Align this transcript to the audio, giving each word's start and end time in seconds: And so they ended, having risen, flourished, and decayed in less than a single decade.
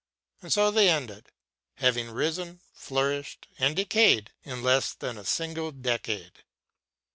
And 0.41 0.51
so 0.51 0.71
they 0.71 0.89
ended, 0.89 1.29
having 1.75 2.09
risen, 2.09 2.61
flourished, 2.73 3.47
and 3.59 3.75
decayed 3.75 4.31
in 4.43 4.63
less 4.63 4.95
than 4.95 5.15
a 5.15 5.23
single 5.23 5.71
decade. 5.71 6.41